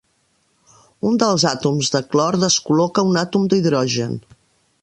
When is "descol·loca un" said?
2.47-3.23